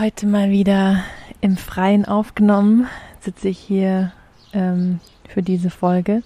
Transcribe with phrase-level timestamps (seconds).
[0.00, 1.04] Heute mal wieder
[1.42, 2.86] im Freien aufgenommen,
[3.20, 4.12] sitze ich hier
[4.54, 6.22] ähm, für diese Folge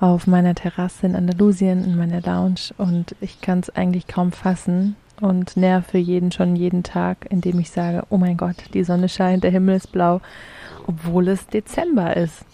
[0.00, 4.96] auf meiner Terrasse in Andalusien in meiner Lounge und ich kann es eigentlich kaum fassen
[5.20, 9.44] und nerve jeden schon jeden Tag, indem ich sage, oh mein Gott, die Sonne scheint,
[9.44, 10.22] der Himmel ist blau,
[10.86, 12.46] obwohl es Dezember ist.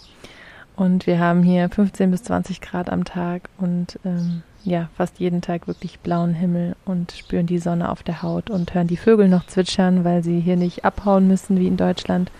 [0.75, 5.41] Und wir haben hier 15 bis 20 Grad am Tag und ähm, ja, fast jeden
[5.41, 9.29] Tag wirklich blauen Himmel und spüren die Sonne auf der Haut und hören die Vögel
[9.29, 12.31] noch zwitschern, weil sie hier nicht abhauen müssen wie in Deutschland.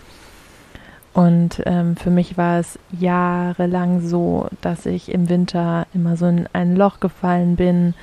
[1.13, 6.47] Und ähm, für mich war es jahrelang so, dass ich im Winter immer so in
[6.53, 7.93] ein Loch gefallen bin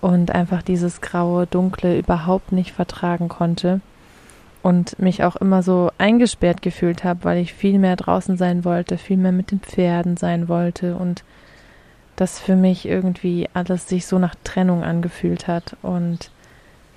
[0.00, 3.80] und einfach dieses graue, dunkle überhaupt nicht vertragen konnte
[4.62, 8.98] und mich auch immer so eingesperrt gefühlt habe, weil ich viel mehr draußen sein wollte,
[8.98, 11.22] viel mehr mit den Pferden sein wollte und
[12.16, 15.76] das für mich irgendwie alles sich so nach Trennung angefühlt hat.
[15.82, 16.30] Und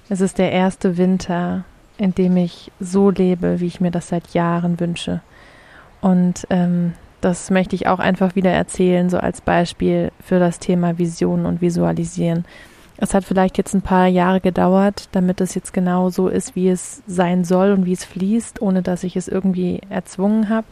[0.09, 1.63] es ist der erste Winter,
[1.97, 5.21] in dem ich so lebe, wie ich mir das seit Jahren wünsche.
[6.01, 10.97] Und ähm, das möchte ich auch einfach wieder erzählen, so als Beispiel für das Thema
[10.97, 12.45] Vision und Visualisieren.
[12.97, 16.69] Es hat vielleicht jetzt ein paar Jahre gedauert, damit es jetzt genau so ist, wie
[16.69, 20.65] es sein soll und wie es fließt, ohne dass ich es irgendwie erzwungen habe.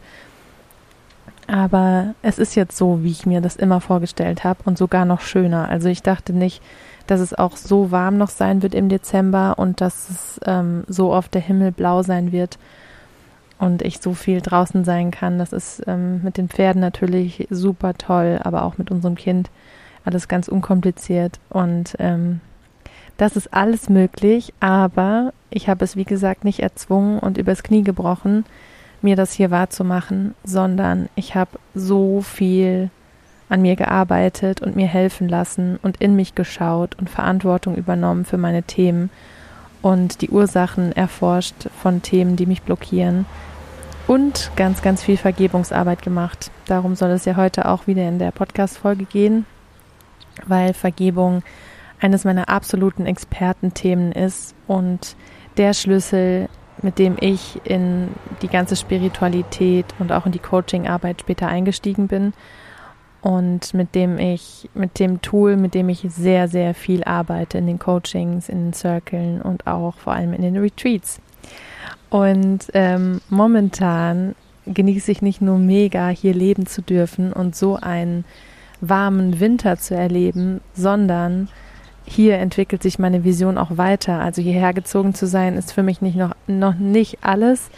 [1.46, 5.20] Aber es ist jetzt so, wie ich mir das immer vorgestellt habe und sogar noch
[5.20, 5.68] schöner.
[5.68, 6.62] Also ich dachte nicht,
[7.06, 11.12] dass es auch so warm noch sein wird im Dezember und dass es ähm, so
[11.12, 12.58] oft der Himmel blau sein wird
[13.58, 15.38] und ich so viel draußen sein kann.
[15.38, 19.50] Das ist ähm, mit den Pferden natürlich super toll, aber auch mit unserem Kind
[20.04, 22.40] alles ganz unkompliziert und ähm,
[23.16, 27.82] das ist alles möglich, aber ich habe es wie gesagt nicht erzwungen und übers Knie
[27.82, 28.44] gebrochen,
[29.02, 32.90] mir das hier wahrzumachen, sondern ich habe so viel
[33.48, 38.38] an mir gearbeitet und mir helfen lassen und in mich geschaut und Verantwortung übernommen für
[38.38, 39.10] meine Themen
[39.82, 43.24] und die Ursachen erforscht von Themen, die mich blockieren
[44.08, 46.50] und ganz, ganz viel Vergebungsarbeit gemacht.
[46.66, 49.46] Darum soll es ja heute auch wieder in der Podcast-Folge gehen
[50.44, 51.42] weil Vergebung
[52.00, 55.16] eines meiner absoluten Expertenthemen ist und
[55.56, 56.48] der Schlüssel,
[56.86, 58.10] mit dem ich in
[58.42, 62.32] die ganze Spiritualität und auch in die Coachingarbeit später eingestiegen bin
[63.22, 67.66] und mit dem ich, mit dem Tool, mit dem ich sehr, sehr viel arbeite in
[67.66, 71.20] den Coachings, in den Circles und auch vor allem in den Retreats.
[72.08, 78.24] Und ähm, momentan genieße ich nicht nur mega, hier leben zu dürfen und so ein
[78.80, 81.48] warmen Winter zu erleben, sondern
[82.06, 84.20] hier entwickelt sich meine Vision auch weiter.
[84.20, 87.68] Also hierher gezogen zu sein, ist für mich nicht noch, noch nicht alles,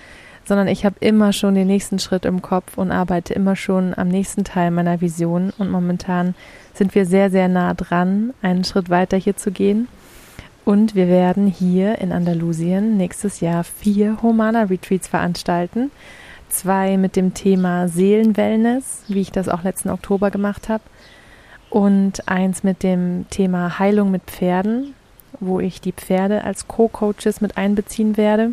[0.44, 4.08] sondern ich habe immer schon den nächsten Schritt im Kopf und arbeite immer schon am
[4.08, 5.52] nächsten Teil meiner Vision.
[5.58, 6.34] Und momentan
[6.74, 9.88] sind wir sehr, sehr nah dran, einen Schritt weiter hier zu gehen.
[10.64, 15.90] Und wir werden hier in Andalusien nächstes Jahr vier Humana Retreats veranstalten
[16.48, 20.82] zwei mit dem Thema Seelenwellness, wie ich das auch letzten Oktober gemacht habe,
[21.70, 24.94] und eins mit dem Thema Heilung mit Pferden,
[25.40, 28.52] wo ich die Pferde als Co-Coaches mit einbeziehen werde.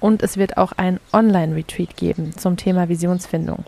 [0.00, 3.64] Und es wird auch ein Online-Retreat geben zum Thema Visionsfindung.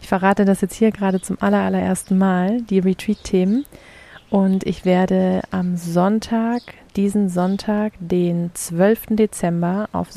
[0.00, 3.64] Ich verrate das jetzt hier gerade zum allerersten Mal, die Retreat-Themen.
[4.28, 6.62] Und ich werde am Sonntag,
[6.96, 9.06] diesen Sonntag, den 12.
[9.10, 10.08] Dezember auf,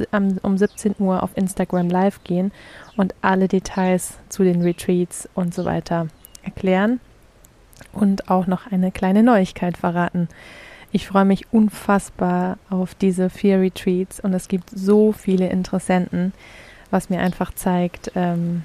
[0.41, 2.51] um 17 Uhr auf Instagram live gehen
[2.97, 6.07] und alle Details zu den Retreats und so weiter
[6.41, 7.00] erklären
[7.93, 10.28] und auch noch eine kleine Neuigkeit verraten.
[10.91, 16.34] Ich freue mich unfassbar auf diese vier Retreats und es gibt so viele Interessenten,
[16.90, 18.64] was mir einfach zeigt, ähm,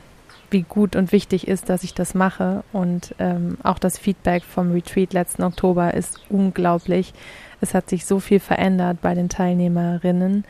[0.51, 2.65] wie gut und wichtig ist, dass ich das mache.
[2.73, 7.13] Und ähm, auch das Feedback vom Retreat letzten Oktober ist unglaublich.
[7.61, 10.45] Es hat sich so viel verändert bei den Teilnehmerinnen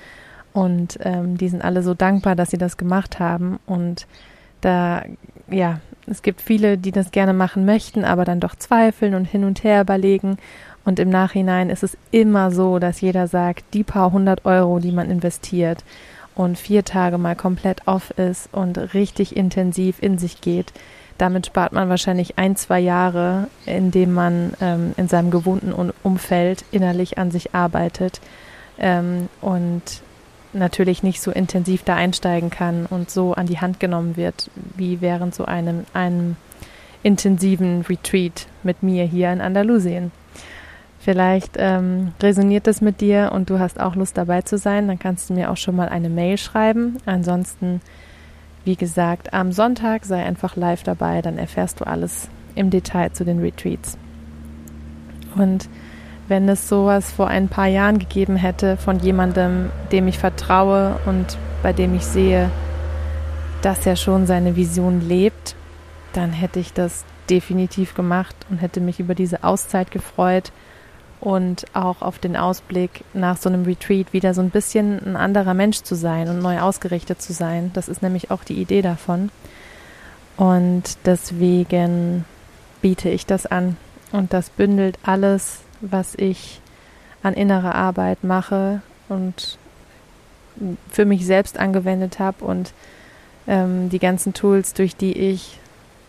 [0.52, 3.58] und ähm, die sind alle so dankbar, dass sie das gemacht haben.
[3.66, 4.06] Und
[4.60, 5.02] da,
[5.50, 9.44] ja, es gibt viele, die das gerne machen möchten, aber dann doch zweifeln und hin
[9.44, 10.38] und her überlegen.
[10.84, 14.92] Und im Nachhinein ist es immer so, dass jeder sagt, die paar hundert Euro, die
[14.92, 15.84] man investiert,
[16.34, 20.72] und vier Tage mal komplett off ist und richtig intensiv in sich geht,
[21.18, 25.72] Damit spart man wahrscheinlich ein, zwei Jahre, indem man ähm, in seinem gewohnten
[26.02, 28.20] Umfeld innerlich an sich arbeitet
[28.78, 30.02] ähm, und
[30.54, 35.00] natürlich nicht so intensiv da einsteigen kann und so an die Hand genommen wird, wie
[35.00, 36.36] während so einem, einem
[37.02, 40.10] intensiven Retreat mit mir hier in Andalusien.
[40.98, 44.98] Vielleicht ähm, resoniert das mit dir und du hast auch Lust dabei zu sein, dann
[44.98, 46.96] kannst du mir auch schon mal eine Mail schreiben.
[47.04, 47.82] Ansonsten,
[48.64, 53.26] wie gesagt, am Sonntag sei einfach live dabei, dann erfährst du alles im Detail zu
[53.26, 53.98] den Retreats.
[55.36, 55.68] Und
[56.28, 61.36] wenn es sowas vor ein paar Jahren gegeben hätte von jemandem, dem ich vertraue und
[61.62, 62.50] bei dem ich sehe,
[63.62, 65.54] dass er schon seine Vision lebt,
[66.12, 70.52] dann hätte ich das definitiv gemacht und hätte mich über diese Auszeit gefreut
[71.20, 75.54] und auch auf den Ausblick nach so einem Retreat wieder so ein bisschen ein anderer
[75.54, 77.70] Mensch zu sein und neu ausgerichtet zu sein.
[77.72, 79.30] Das ist nämlich auch die Idee davon.
[80.36, 82.26] Und deswegen
[82.82, 83.76] biete ich das an.
[84.12, 86.60] Und das bündelt alles, was ich
[87.22, 89.58] an innerer Arbeit mache und
[90.90, 92.72] für mich selbst angewendet habe und
[93.46, 95.58] ähm, die ganzen Tools, durch die ich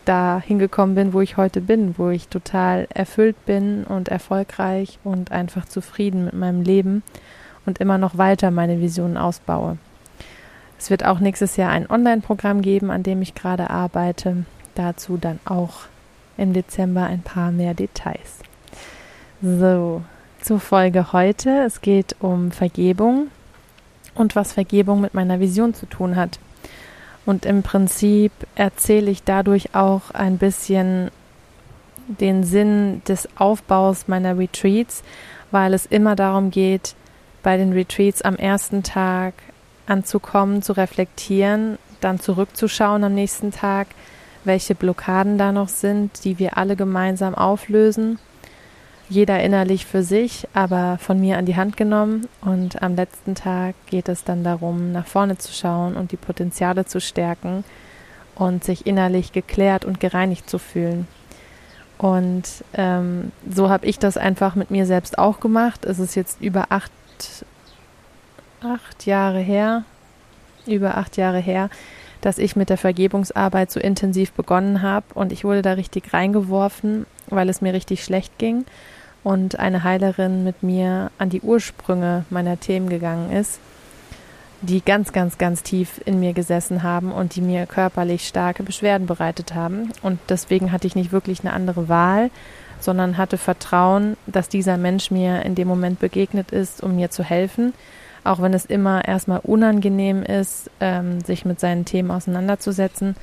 [0.04, 5.32] da hingekommen bin, wo ich heute bin, wo ich total erfüllt bin und erfolgreich und
[5.32, 7.02] einfach zufrieden mit meinem Leben
[7.66, 9.78] und immer noch weiter meine Visionen ausbaue.
[10.78, 14.44] Es wird auch nächstes Jahr ein Online-Programm geben, an dem ich gerade arbeite.
[14.74, 15.86] Dazu dann auch
[16.36, 18.40] im Dezember ein paar mehr Details.
[19.42, 20.02] So,
[20.40, 21.64] zur Folge heute.
[21.66, 23.28] Es geht um Vergebung
[24.14, 26.38] und was Vergebung mit meiner Vision zu tun hat.
[27.26, 31.10] Und im Prinzip erzähle ich dadurch auch ein bisschen
[32.08, 35.02] den Sinn des Aufbaus meiner Retreats,
[35.50, 36.94] weil es immer darum geht,
[37.42, 39.34] bei den Retreats am ersten Tag
[39.86, 43.88] anzukommen, zu reflektieren, dann zurückzuschauen am nächsten Tag,
[44.44, 48.18] welche Blockaden da noch sind, die wir alle gemeinsam auflösen
[49.08, 52.26] jeder innerlich für sich, aber von mir an die Hand genommen.
[52.40, 56.86] Und am letzten Tag geht es dann darum, nach vorne zu schauen und die Potenziale
[56.86, 57.64] zu stärken
[58.34, 61.06] und sich innerlich geklärt und gereinigt zu fühlen.
[61.98, 62.44] Und
[62.74, 65.84] ähm, so habe ich das einfach mit mir selbst auch gemacht.
[65.84, 66.92] Es ist jetzt über acht,
[68.60, 69.84] acht Jahre her,
[70.66, 71.70] über acht Jahre her,
[72.20, 75.06] dass ich mit der Vergebungsarbeit so intensiv begonnen habe.
[75.14, 78.66] Und ich wurde da richtig reingeworfen, weil es mir richtig schlecht ging
[79.26, 83.58] und eine Heilerin mit mir an die Ursprünge meiner Themen gegangen ist,
[84.60, 89.08] die ganz, ganz, ganz tief in mir gesessen haben und die mir körperlich starke Beschwerden
[89.08, 89.90] bereitet haben.
[90.00, 92.30] Und deswegen hatte ich nicht wirklich eine andere Wahl,
[92.78, 97.24] sondern hatte Vertrauen, dass dieser Mensch mir in dem Moment begegnet ist, um mir zu
[97.24, 97.74] helfen.
[98.22, 103.16] Auch wenn es immer erstmal unangenehm ist, ähm, sich mit seinen Themen auseinanderzusetzen,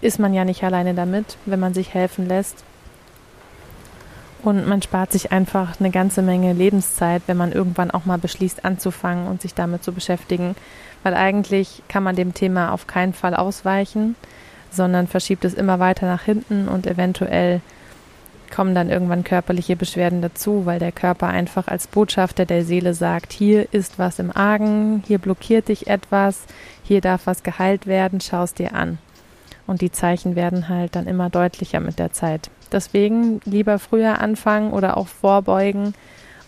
[0.00, 2.62] ist man ja nicht alleine damit, wenn man sich helfen lässt.
[4.42, 8.64] Und man spart sich einfach eine ganze Menge Lebenszeit, wenn man irgendwann auch mal beschließt,
[8.64, 10.54] anzufangen und sich damit zu beschäftigen.
[11.02, 14.14] Weil eigentlich kann man dem Thema auf keinen Fall ausweichen,
[14.70, 17.60] sondern verschiebt es immer weiter nach hinten und eventuell
[18.50, 23.32] kommen dann irgendwann körperliche Beschwerden dazu, weil der Körper einfach als Botschafter der Seele sagt,
[23.32, 26.44] hier ist was im Argen, hier blockiert dich etwas,
[26.82, 28.98] hier darf was geheilt werden, schau es dir an.
[29.68, 32.50] Und die Zeichen werden halt dann immer deutlicher mit der Zeit.
[32.72, 35.92] Deswegen lieber früher anfangen oder auch vorbeugen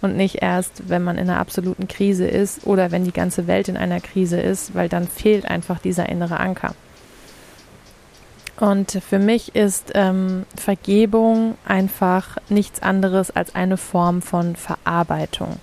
[0.00, 3.68] und nicht erst, wenn man in einer absoluten Krise ist oder wenn die ganze Welt
[3.68, 6.74] in einer Krise ist, weil dann fehlt einfach dieser innere Anker.
[8.58, 15.56] Und für mich ist ähm, Vergebung einfach nichts anderes als eine Form von Verarbeitung.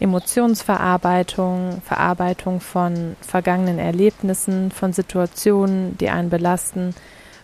[0.00, 6.94] Emotionsverarbeitung, Verarbeitung von vergangenen Erlebnissen, von Situationen, die einen belasten,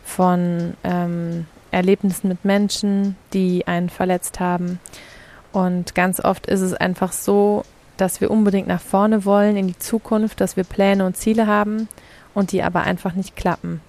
[0.04, 4.78] von ähm, Erlebnissen mit Menschen, die einen verletzt haben.
[5.52, 7.64] Und ganz oft ist es einfach so,
[7.96, 11.88] dass wir unbedingt nach vorne wollen in die Zukunft, dass wir Pläne und Ziele haben
[12.34, 13.80] und die aber einfach nicht klappen.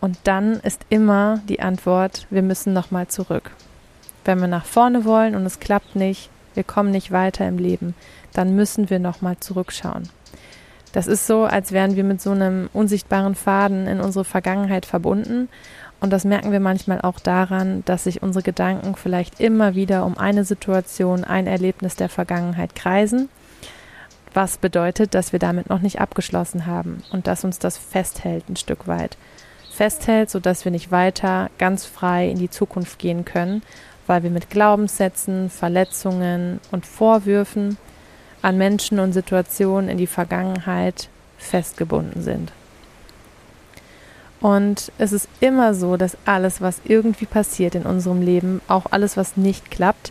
[0.00, 3.50] Und dann ist immer die Antwort, wir müssen nochmal zurück.
[4.24, 7.94] Wenn wir nach vorne wollen und es klappt nicht, wir kommen nicht weiter im Leben,
[8.32, 10.08] dann müssen wir nochmal zurückschauen.
[10.92, 15.48] Das ist so, als wären wir mit so einem unsichtbaren Faden in unsere Vergangenheit verbunden
[16.00, 20.16] und das merken wir manchmal auch daran, dass sich unsere Gedanken vielleicht immer wieder um
[20.16, 23.28] eine Situation, ein Erlebnis der Vergangenheit kreisen,
[24.32, 28.56] was bedeutet, dass wir damit noch nicht abgeschlossen haben und dass uns das festhält ein
[28.56, 29.18] Stück weit.
[29.70, 33.62] Festhält, sodass wir nicht weiter ganz frei in die Zukunft gehen können,
[34.10, 37.78] weil wir mit Glaubenssätzen, Verletzungen und Vorwürfen
[38.42, 42.50] an Menschen und Situationen in die Vergangenheit festgebunden sind.
[44.40, 49.16] Und es ist immer so, dass alles, was irgendwie passiert in unserem Leben, auch alles,
[49.16, 50.10] was nicht klappt,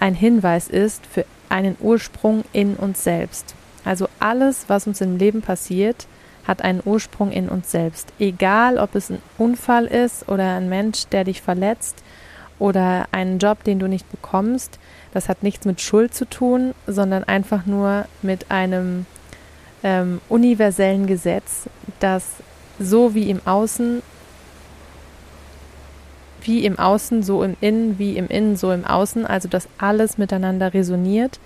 [0.00, 3.54] ein Hinweis ist für einen Ursprung in uns selbst.
[3.86, 6.06] Also alles, was uns im Leben passiert,
[6.46, 8.12] hat einen Ursprung in uns selbst.
[8.18, 12.02] Egal, ob es ein Unfall ist oder ein Mensch, der dich verletzt
[12.60, 14.78] oder einen Job, den du nicht bekommst,
[15.12, 19.06] das hat nichts mit Schuld zu tun, sondern einfach nur mit einem
[19.82, 22.24] ähm, universellen Gesetz, das
[22.78, 24.02] so wie im Außen,
[26.42, 30.18] wie im Außen, so im Innen, wie im Innen, so im Außen, also dass alles
[30.18, 31.40] miteinander resoniert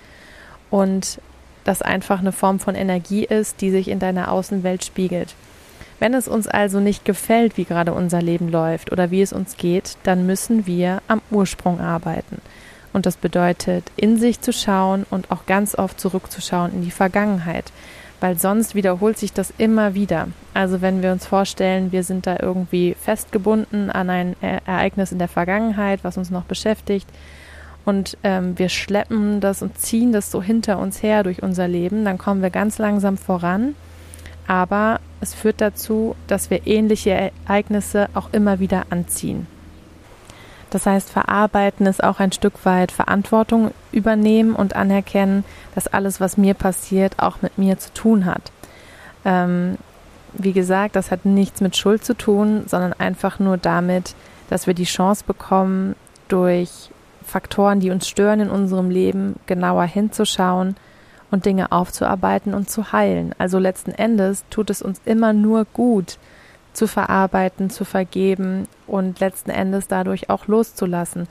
[0.69, 1.19] und
[1.63, 5.33] das einfach eine Form von Energie ist, die sich in deiner Außenwelt spiegelt.
[5.99, 9.57] Wenn es uns also nicht gefällt, wie gerade unser Leben läuft oder wie es uns
[9.57, 12.41] geht, dann müssen wir am Ursprung arbeiten.
[12.93, 17.71] Und das bedeutet, in sich zu schauen und auch ganz oft zurückzuschauen in die Vergangenheit
[18.19, 20.29] weil sonst wiederholt sich das immer wieder.
[20.53, 25.27] Also wenn wir uns vorstellen, wir sind da irgendwie festgebunden an ein Ereignis in der
[25.27, 27.07] Vergangenheit, was uns noch beschäftigt,
[27.85, 32.03] und ähm, wir schleppen das und ziehen das so hinter uns her durch unser Leben,
[32.03, 33.75] dann kommen wir ganz langsam voran.
[34.47, 39.47] Aber es führt dazu, dass wir ähnliche Ereignisse auch immer wieder anziehen.
[40.69, 46.37] Das heißt, verarbeiten ist auch ein Stück weit Verantwortung übernehmen und anerkennen, dass alles, was
[46.37, 48.51] mir passiert, auch mit mir zu tun hat.
[49.23, 49.77] Ähm,
[50.33, 54.15] wie gesagt, das hat nichts mit Schuld zu tun, sondern einfach nur damit,
[54.49, 55.95] dass wir die Chance bekommen,
[56.27, 56.89] durch
[57.23, 60.75] Faktoren, die uns stören in unserem Leben, genauer hinzuschauen
[61.35, 63.35] und Dinge aufzuarbeiten und zu heilen.
[63.37, 66.17] Also letzten Endes tut es uns immer nur gut,
[66.71, 71.27] zu verarbeiten, zu vergeben und letzten Endes dadurch auch loszulassen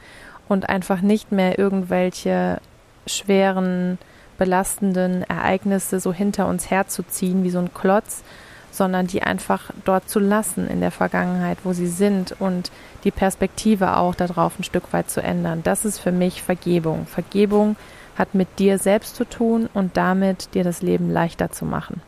[0.46, 2.60] und einfach nicht mehr irgendwelche
[3.06, 3.96] schweren,
[4.36, 8.22] belastenden Ereignisse so hinter uns herzuziehen wie so ein Klotz,
[8.70, 12.70] sondern die einfach dort zu lassen in der Vergangenheit, wo sie sind und
[13.04, 15.62] die Perspektive auch darauf ein Stück weit zu ändern.
[15.62, 17.06] Das ist für mich Vergebung.
[17.06, 17.76] Vergebung
[18.16, 22.00] hat mit dir selbst zu tun und damit dir das Leben leichter zu machen.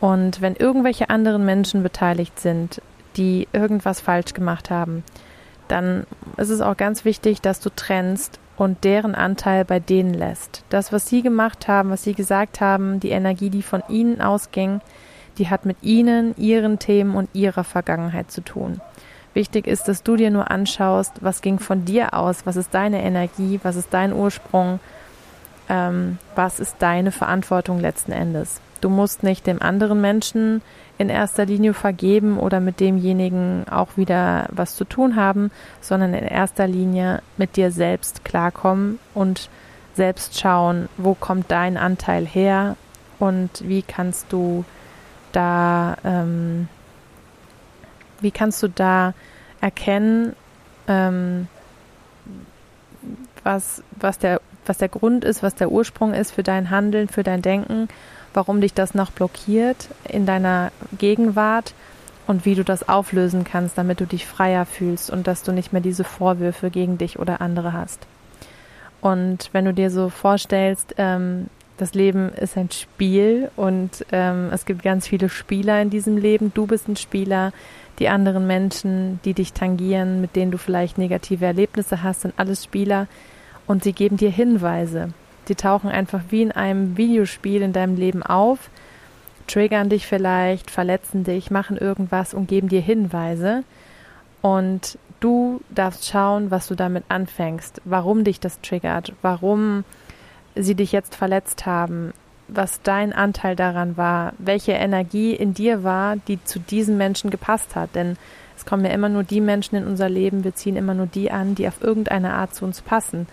[0.00, 2.82] Und wenn irgendwelche anderen Menschen beteiligt sind,
[3.16, 5.02] die irgendwas falsch gemacht haben,
[5.68, 6.06] dann
[6.36, 10.64] ist es auch ganz wichtig, dass du trennst und deren Anteil bei denen lässt.
[10.68, 14.80] Das, was sie gemacht haben, was sie gesagt haben, die Energie, die von ihnen ausging,
[15.38, 18.80] die hat mit ihnen, ihren Themen und ihrer Vergangenheit zu tun.
[19.34, 23.02] Wichtig ist, dass du dir nur anschaust, was ging von dir aus, was ist deine
[23.02, 24.80] Energie, was ist dein Ursprung,
[25.68, 28.60] ähm, was ist deine Verantwortung letzten Endes.
[28.80, 30.62] Du musst nicht dem anderen Menschen
[30.98, 36.24] in erster Linie vergeben oder mit demjenigen auch wieder was zu tun haben, sondern in
[36.24, 39.48] erster Linie mit dir selbst klarkommen und
[39.94, 42.76] selbst schauen, wo kommt dein Anteil her
[43.18, 44.64] und wie kannst du
[45.32, 46.68] da, ähm,
[48.20, 49.14] wie kannst du da
[49.60, 50.34] erkennen,
[50.86, 51.48] ähm,
[53.42, 57.22] was, was, der, was der Grund ist, was der Ursprung ist für dein Handeln, für
[57.22, 57.88] dein Denken
[58.36, 61.72] warum dich das noch blockiert in deiner Gegenwart
[62.26, 65.72] und wie du das auflösen kannst, damit du dich freier fühlst und dass du nicht
[65.72, 68.06] mehr diese Vorwürfe gegen dich oder andere hast.
[69.00, 71.46] Und wenn du dir so vorstellst, ähm,
[71.78, 76.52] das Leben ist ein Spiel und ähm, es gibt ganz viele Spieler in diesem Leben.
[76.54, 77.52] Du bist ein Spieler,
[77.98, 82.64] die anderen Menschen, die dich tangieren, mit denen du vielleicht negative Erlebnisse hast, sind alles
[82.64, 83.08] Spieler
[83.66, 85.10] und sie geben dir Hinweise.
[85.48, 88.70] Die tauchen einfach wie in einem Videospiel in deinem Leben auf,
[89.46, 93.62] triggern dich vielleicht, verletzen dich, machen irgendwas und geben dir Hinweise.
[94.42, 99.84] Und du darfst schauen, was du damit anfängst, warum dich das triggert, warum
[100.54, 102.12] sie dich jetzt verletzt haben,
[102.48, 107.76] was dein Anteil daran war, welche Energie in dir war, die zu diesen Menschen gepasst
[107.76, 107.94] hat.
[107.94, 108.16] Denn
[108.56, 111.30] es kommen ja immer nur die Menschen in unser Leben, wir ziehen immer nur die
[111.30, 113.26] an, die auf irgendeine Art zu uns passen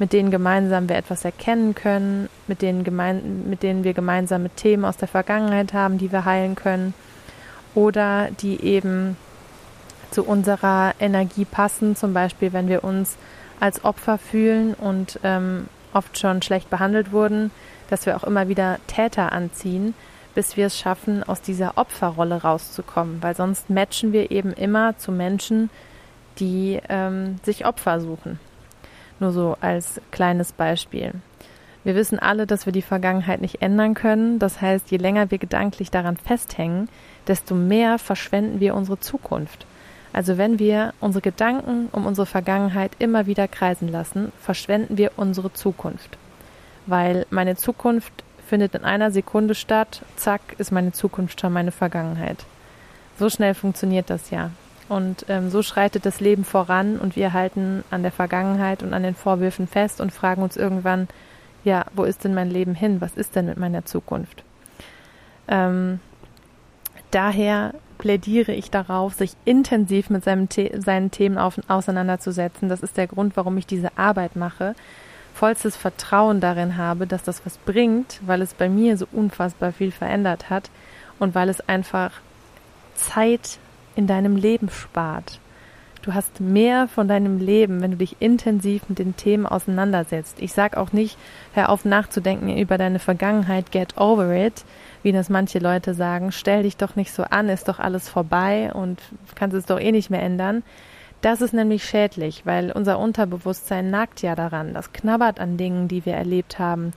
[0.00, 4.86] mit denen gemeinsam wir etwas erkennen können, mit denen, gemein, mit denen wir gemeinsame Themen
[4.86, 6.94] aus der Vergangenheit haben, die wir heilen können
[7.74, 9.18] oder die eben
[10.10, 13.16] zu unserer Energie passen, zum Beispiel wenn wir uns
[13.60, 17.50] als Opfer fühlen und ähm, oft schon schlecht behandelt wurden,
[17.90, 19.94] dass wir auch immer wieder Täter anziehen,
[20.34, 25.12] bis wir es schaffen, aus dieser Opferrolle rauszukommen, weil sonst matchen wir eben immer zu
[25.12, 25.68] Menschen,
[26.38, 28.40] die ähm, sich Opfer suchen.
[29.20, 31.12] Nur so als kleines Beispiel.
[31.84, 34.38] Wir wissen alle, dass wir die Vergangenheit nicht ändern können.
[34.38, 36.88] Das heißt, je länger wir gedanklich daran festhängen,
[37.26, 39.66] desto mehr verschwenden wir unsere Zukunft.
[40.12, 45.52] Also wenn wir unsere Gedanken um unsere Vergangenheit immer wieder kreisen lassen, verschwenden wir unsere
[45.52, 46.18] Zukunft.
[46.86, 48.12] Weil meine Zukunft
[48.46, 52.44] findet in einer Sekunde statt, zack, ist meine Zukunft schon meine Vergangenheit.
[53.18, 54.50] So schnell funktioniert das ja.
[54.90, 59.04] Und ähm, so schreitet das Leben voran und wir halten an der Vergangenheit und an
[59.04, 61.06] den Vorwürfen fest und fragen uns irgendwann,
[61.62, 63.00] ja, wo ist denn mein Leben hin?
[63.00, 64.42] Was ist denn mit meiner Zukunft?
[65.46, 66.00] Ähm,
[67.12, 72.68] daher plädiere ich darauf, sich intensiv mit seinem The seinen Themen auseinanderzusetzen.
[72.68, 74.74] Das ist der Grund, warum ich diese Arbeit mache.
[75.34, 79.92] Vollstes Vertrauen darin habe, dass das was bringt, weil es bei mir so unfassbar viel
[79.92, 80.68] verändert hat
[81.20, 82.10] und weil es einfach
[82.96, 83.60] Zeit
[83.96, 85.40] in deinem Leben spart.
[86.02, 90.40] Du hast mehr von deinem Leben, wenn du dich intensiv mit den Themen auseinandersetzt.
[90.40, 91.18] Ich sag auch nicht,
[91.52, 94.64] hör auf nachzudenken über deine Vergangenheit, get over it,
[95.02, 96.32] wie das manche Leute sagen.
[96.32, 98.98] Stell dich doch nicht so an, ist doch alles vorbei und
[99.34, 100.62] kannst es doch eh nicht mehr ändern.
[101.20, 104.72] Das ist nämlich schädlich, weil unser Unterbewusstsein nagt ja daran.
[104.72, 106.92] Das knabbert an Dingen, die wir erlebt haben,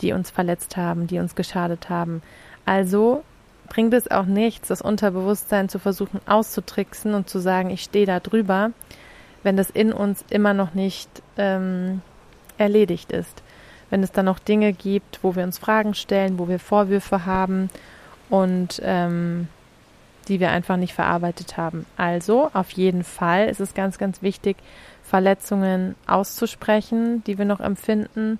[0.00, 2.22] die uns verletzt haben, die uns geschadet haben.
[2.64, 3.22] Also
[3.68, 8.20] bringt es auch nichts, das Unterbewusstsein zu versuchen auszutricksen und zu sagen, ich stehe da
[8.20, 8.72] drüber,
[9.42, 12.02] wenn das in uns immer noch nicht ähm,
[12.56, 13.42] erledigt ist.
[13.90, 17.70] Wenn es dann noch Dinge gibt, wo wir uns Fragen stellen, wo wir Vorwürfe haben
[18.28, 19.48] und ähm,
[20.28, 21.86] die wir einfach nicht verarbeitet haben.
[21.96, 24.56] Also auf jeden Fall ist es ganz, ganz wichtig,
[25.02, 28.38] Verletzungen auszusprechen, die wir noch empfinden,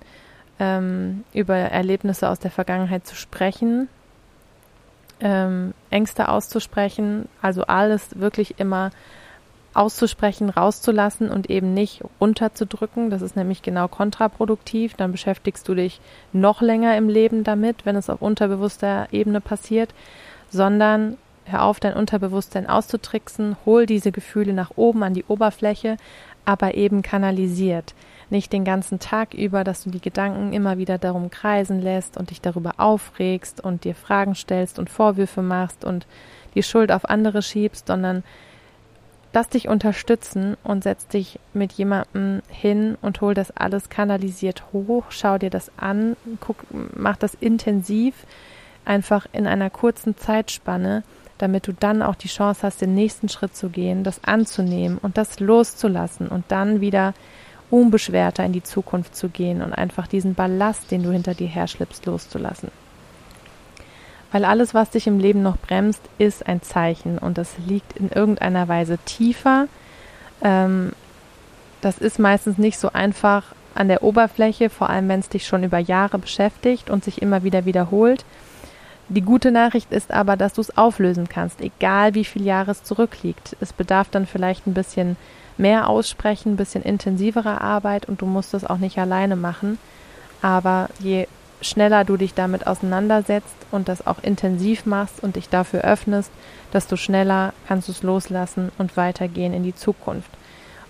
[0.59, 3.87] ähm, über Erlebnisse aus der Vergangenheit zu sprechen,
[5.21, 8.91] ähm, Ängste auszusprechen, also alles wirklich immer
[9.73, 13.09] auszusprechen, rauszulassen und eben nicht runterzudrücken.
[13.09, 14.95] Das ist nämlich genau kontraproduktiv.
[14.95, 16.01] Dann beschäftigst du dich
[16.33, 19.93] noch länger im Leben damit, wenn es auf unterbewusster Ebene passiert,
[20.49, 25.97] sondern hör auf, dein Unterbewusstsein auszutricksen, hol diese Gefühle nach oben an die Oberfläche,
[26.45, 27.93] aber eben kanalisiert
[28.31, 32.29] nicht den ganzen Tag über, dass du die Gedanken immer wieder darum kreisen lässt und
[32.29, 36.05] dich darüber aufregst und dir Fragen stellst und Vorwürfe machst und
[36.55, 38.23] die Schuld auf andere schiebst, sondern
[39.33, 45.05] lass dich unterstützen und setz dich mit jemandem hin und hol das alles kanalisiert hoch,
[45.09, 46.57] schau dir das an, guck,
[46.95, 48.15] mach das intensiv,
[48.85, 51.03] einfach in einer kurzen Zeitspanne,
[51.37, 55.17] damit du dann auch die Chance hast, den nächsten Schritt zu gehen, das anzunehmen und
[55.17, 57.13] das loszulassen und dann wieder
[57.69, 62.05] unbeschwerter in die Zukunft zu gehen und einfach diesen Ballast, den du hinter dir herschleppst,
[62.05, 62.71] loszulassen.
[64.31, 68.09] Weil alles, was dich im Leben noch bremst, ist ein Zeichen und das liegt in
[68.09, 69.67] irgendeiner Weise tiefer.
[70.43, 70.93] Ähm,
[71.81, 75.63] das ist meistens nicht so einfach an der Oberfläche, vor allem wenn es dich schon
[75.63, 78.25] über Jahre beschäftigt und sich immer wieder wiederholt.
[79.07, 82.83] Die gute Nachricht ist aber, dass du es auflösen kannst, egal wie viel Jahre es
[82.83, 83.57] zurückliegt.
[83.59, 85.17] Es bedarf dann vielleicht ein bisschen
[85.59, 89.77] mehr aussprechen, ein bisschen intensivere Arbeit und du musst es auch nicht alleine machen.
[90.41, 91.27] Aber je
[91.61, 96.31] schneller du dich damit auseinandersetzt und das auch intensiv machst und dich dafür öffnest,
[96.73, 100.31] desto schneller kannst du es loslassen und weitergehen in die Zukunft.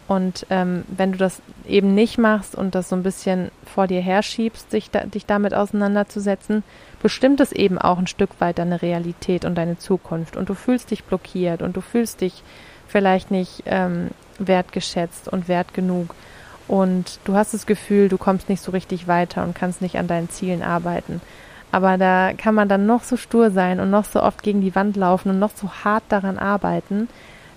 [0.08, 4.02] Und ähm, wenn du das eben nicht machst und das so ein bisschen vor dir
[4.02, 6.64] herschiebst, sich da, dich damit auseinanderzusetzen,
[7.02, 10.36] bestimmt es eben auch ein Stück weit deine Realität und deine Zukunft.
[10.36, 12.44] Und du fühlst dich blockiert und du fühlst dich
[12.88, 16.15] vielleicht nicht ähm, wertgeschätzt und wert genug.
[16.67, 20.08] Und du hast das Gefühl, du kommst nicht so richtig weiter und kannst nicht an
[20.08, 21.21] deinen Zielen arbeiten.
[21.71, 24.75] Aber da kann man dann noch so stur sein und noch so oft gegen die
[24.75, 27.08] Wand laufen und noch so hart daran arbeiten,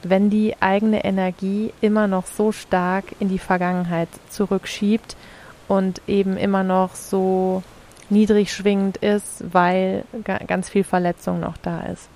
[0.03, 5.17] wenn die eigene Energie immer noch so stark in die Vergangenheit zurückschiebt
[5.69, 7.63] und eben immer noch so
[8.11, 10.05] niedrig schwingend ist, weil
[10.47, 12.09] ganz viel Verletzung noch da ist.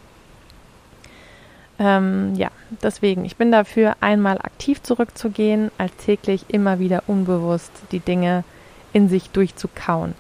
[1.79, 2.49] Ähm, ja,
[2.83, 8.45] deswegen, ich bin dafür, einmal aktiv zurückzugehen, als täglich immer wieder unbewusst die Dinge
[8.93, 10.15] in sich durchzukauen.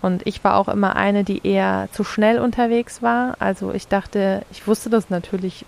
[0.00, 3.36] Und ich war auch immer eine, die eher zu schnell unterwegs war.
[3.40, 5.66] Also ich dachte, ich wusste das natürlich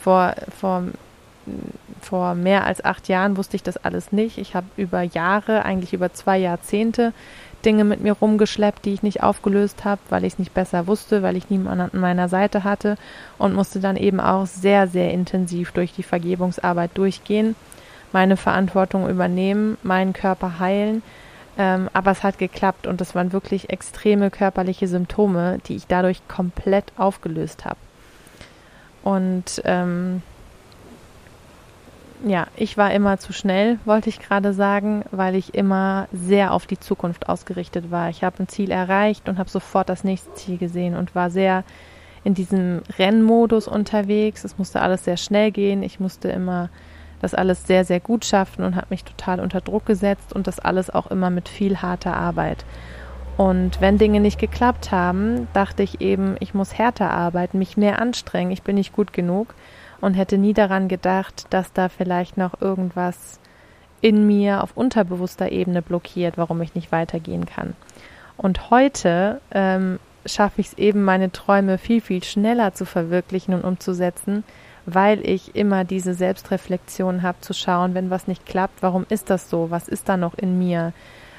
[0.00, 0.84] vor, vor,
[2.00, 4.38] vor mehr als acht Jahren wusste ich das alles nicht.
[4.38, 7.12] Ich habe über Jahre, eigentlich über zwei Jahrzehnte,
[7.64, 11.22] Dinge mit mir rumgeschleppt, die ich nicht aufgelöst habe, weil ich es nicht besser wusste,
[11.22, 12.96] weil ich niemanden an meiner Seite hatte
[13.38, 17.56] und musste dann eben auch sehr, sehr intensiv durch die Vergebungsarbeit durchgehen,
[18.12, 21.02] meine Verantwortung übernehmen, meinen Körper heilen.
[21.56, 26.26] Ähm, aber es hat geklappt und es waren wirklich extreme körperliche Symptome, die ich dadurch
[26.26, 27.78] komplett aufgelöst habe.
[29.04, 30.22] Und ähm,
[32.26, 36.66] ja, ich war immer zu schnell, wollte ich gerade sagen, weil ich immer sehr auf
[36.66, 38.08] die Zukunft ausgerichtet war.
[38.08, 41.64] Ich habe ein Ziel erreicht und habe sofort das nächste Ziel gesehen und war sehr
[42.24, 44.44] in diesem Rennmodus unterwegs.
[44.44, 45.82] Es musste alles sehr schnell gehen.
[45.82, 46.70] Ich musste immer
[47.20, 50.58] das alles sehr, sehr gut schaffen und habe mich total unter Druck gesetzt und das
[50.58, 52.64] alles auch immer mit viel harter Arbeit.
[53.36, 57.98] Und wenn Dinge nicht geklappt haben, dachte ich eben, ich muss härter arbeiten, mich mehr
[57.98, 59.54] anstrengen, ich bin nicht gut genug
[60.04, 63.40] und hätte nie daran gedacht, dass da vielleicht noch irgendwas
[64.02, 67.72] in mir auf unterbewusster Ebene blockiert, warum ich nicht weitergehen kann.
[68.36, 73.64] Und heute ähm, schaffe ich es eben, meine Träume viel, viel schneller zu verwirklichen und
[73.64, 74.44] umzusetzen,
[74.84, 79.48] weil ich immer diese Selbstreflexion habe, zu schauen, wenn was nicht klappt, warum ist das
[79.48, 79.70] so?
[79.70, 80.92] Was ist da noch in mir?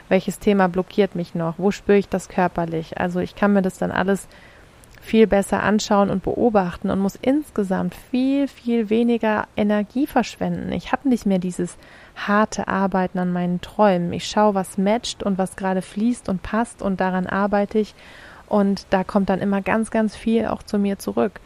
[0.09, 1.53] Welches Thema blockiert mich noch?
[1.59, 2.99] Wo spüre ich das körperlich?
[2.99, 4.27] Also ich kann mir das dann alles
[5.05, 10.71] viel besser anschauen und beobachten und muss insgesamt viel, viel weniger Energie verschwenden.
[10.71, 11.77] Ich habe nicht mehr dieses
[12.15, 14.11] harte Arbeiten an meinen Träumen.
[14.13, 17.93] Ich schaue, was matcht und was gerade fließt und passt und daran arbeite ich.
[18.47, 21.39] Und da kommt dann immer ganz, ganz viel auch zu mir zurück.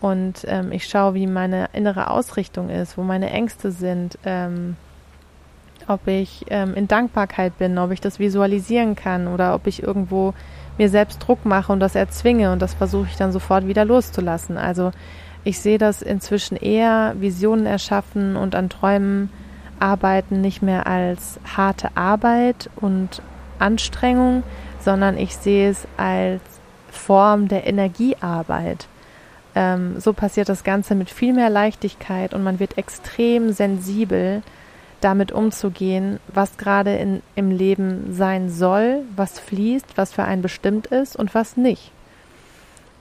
[0.00, 4.76] Und ähm, ich schaue, wie meine innere Ausrichtung ist, wo meine Ängste sind, ähm,
[5.88, 10.34] ob ich ähm, in Dankbarkeit bin, ob ich das visualisieren kann oder ob ich irgendwo
[10.78, 14.58] mir selbst Druck mache und das erzwinge und das versuche ich dann sofort wieder loszulassen.
[14.58, 14.92] Also
[15.44, 19.30] ich sehe das inzwischen eher Visionen erschaffen und an Träumen
[19.78, 23.22] arbeiten nicht mehr als harte Arbeit und
[23.58, 24.42] Anstrengung,
[24.80, 26.42] sondern ich sehe es als
[26.90, 28.86] Form der Energiearbeit.
[29.54, 34.42] Ähm, so passiert das Ganze mit viel mehr Leichtigkeit und man wird extrem sensibel
[35.00, 40.86] damit umzugehen, was gerade in, im Leben sein soll, was fließt, was für einen bestimmt
[40.86, 41.92] ist und was nicht.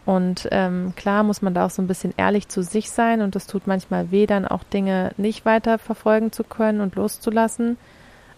[0.05, 3.35] Und ähm, klar muss man da auch so ein bisschen ehrlich zu sich sein und
[3.35, 7.77] es tut manchmal weh, dann auch Dinge nicht weiter verfolgen zu können und loszulassen.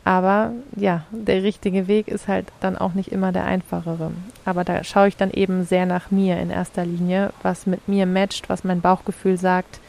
[0.05, 4.11] Aber ja, der richtige Weg ist halt dann auch nicht immer der einfachere.
[4.45, 8.05] Aber da schaue ich dann eben sehr nach mir in erster Linie, was mit mir
[8.05, 9.81] matcht, was mein Bauchgefühl sagt,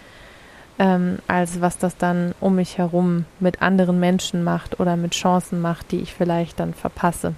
[0.78, 5.60] ähm, als was das dann um mich herum mit anderen Menschen macht oder mit Chancen
[5.60, 7.34] macht, die ich vielleicht dann verpasse.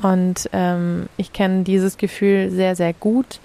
[0.00, 3.38] Und ähm, ich kenne dieses Gefühl sehr, sehr gut,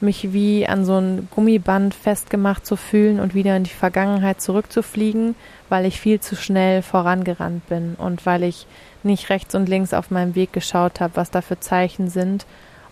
[0.00, 5.34] mich wie an so ein Gummiband festgemacht zu fühlen und wieder in die Vergangenheit zurückzufliegen,
[5.68, 8.66] weil ich viel zu schnell vorangerannt bin und weil ich
[9.02, 12.44] nicht rechts und links auf meinem Weg geschaut habe, was da für Zeichen sind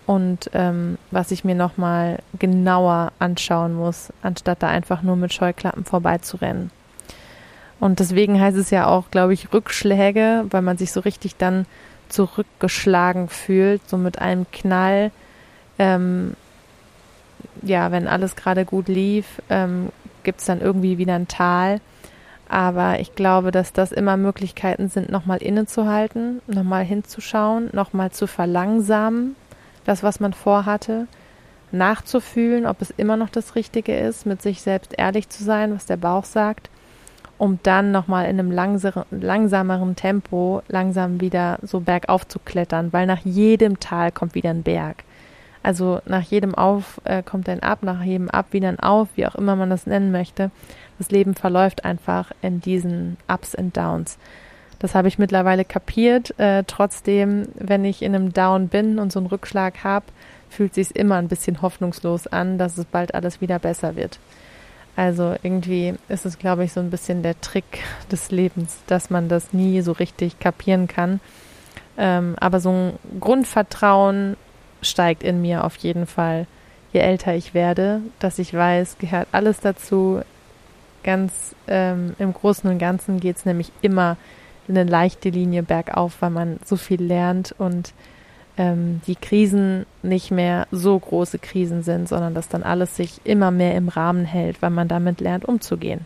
[0.05, 5.85] und ähm, was ich mir nochmal genauer anschauen muss, anstatt da einfach nur mit Scheuklappen
[5.85, 6.71] vorbeizurennen.
[7.79, 11.65] Und deswegen heißt es ja auch, glaube ich, Rückschläge, weil man sich so richtig dann
[12.09, 15.11] zurückgeschlagen fühlt, so mit einem Knall.
[15.79, 16.35] Ähm,
[17.61, 19.89] ja, wenn alles gerade gut lief, ähm,
[20.23, 21.81] gibt es dann irgendwie wieder ein Tal.
[22.47, 29.35] Aber ich glaube, dass das immer Möglichkeiten sind, nochmal innezuhalten, nochmal hinzuschauen, nochmal zu verlangsamen,
[29.85, 31.07] das, was man vorhatte,
[31.71, 35.85] nachzufühlen, ob es immer noch das Richtige ist, mit sich selbst ehrlich zu sein, was
[35.85, 36.69] der Bauch sagt,
[37.37, 43.25] um dann nochmal in einem langsameren Tempo langsam wieder so bergauf zu klettern, weil nach
[43.25, 45.03] jedem Tal kommt wieder ein Berg.
[45.65, 49.25] Also nach jedem Auf äh, kommt ein Ab, nach jedem Ab wieder ein Auf, wie
[49.25, 50.51] auch immer man das nennen möchte.
[50.99, 54.19] Das Leben verläuft einfach in diesen Ups und Downs.
[54.79, 56.37] Das habe ich mittlerweile kapiert.
[56.39, 60.05] Äh, trotzdem, wenn ich in einem Down bin und so einen Rückschlag habe,
[60.49, 64.19] fühlt sich immer ein bisschen hoffnungslos an, dass es bald alles wieder besser wird.
[64.95, 69.27] Also irgendwie ist es, glaube ich, so ein bisschen der Trick des Lebens, dass man
[69.27, 71.19] das nie so richtig kapieren kann.
[71.97, 74.37] Ähm, aber so ein Grundvertrauen
[74.81, 76.47] steigt in mir auf jeden Fall,
[76.93, 80.21] je älter ich werde, dass ich weiß, gehört alles dazu.
[81.03, 84.17] Ganz ähm, im Großen und Ganzen geht es nämlich immer
[84.67, 87.93] eine leichte Linie bergauf, weil man so viel lernt und
[88.57, 93.51] ähm, die Krisen nicht mehr so große Krisen sind, sondern dass dann alles sich immer
[93.51, 96.05] mehr im Rahmen hält, weil man damit lernt umzugehen.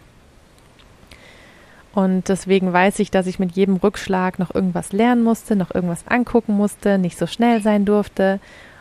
[1.94, 6.08] Und deswegen weiß ich, dass ich mit jedem Rückschlag noch irgendwas lernen musste, noch irgendwas
[6.08, 8.40] angucken musste, nicht so schnell sein durfte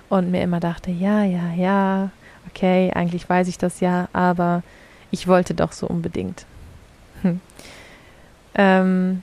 [0.09, 2.11] und mir immer dachte, ja, ja, ja,
[2.49, 4.63] okay, eigentlich weiß ich das ja, aber
[5.11, 6.45] ich wollte doch so unbedingt.
[7.23, 7.41] Hm.
[8.55, 9.23] Ähm,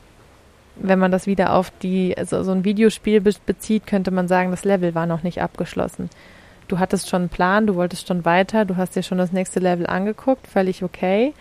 [0.76, 4.66] wenn man das wieder auf die, also so ein Videospiel bezieht, könnte man sagen, das
[4.66, 6.10] Level war noch nicht abgeschlossen.
[6.68, 9.60] Du hattest schon einen Plan, du wolltest schon weiter, du hast dir schon das nächste
[9.60, 11.34] Level angeguckt, völlig okay.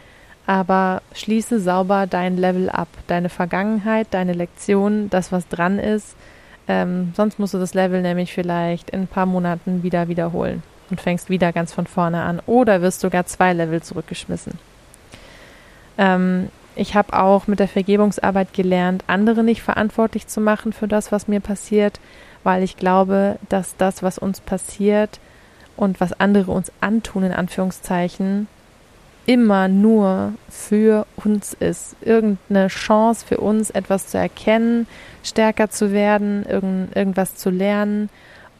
[0.46, 6.14] Aber schließe sauber dein Level ab, deine Vergangenheit, deine Lektion, das, was dran ist.
[6.68, 11.00] Ähm, sonst musst du das Level nämlich vielleicht in ein paar Monaten wieder wiederholen und
[11.00, 12.40] fängst wieder ganz von vorne an.
[12.44, 14.58] Oder wirst sogar zwei Level zurückgeschmissen.
[15.96, 21.12] Ähm, ich habe auch mit der Vergebungsarbeit gelernt, andere nicht verantwortlich zu machen für das,
[21.12, 22.00] was mir passiert,
[22.42, 25.20] weil ich glaube, dass das, was uns passiert
[25.76, 28.48] und was andere uns antun, in Anführungszeichen,
[29.26, 31.96] immer nur für uns ist.
[32.02, 34.86] Irgendeine Chance für uns, etwas zu erkennen,
[35.22, 38.10] stärker zu werden, irgend, irgendwas zu lernen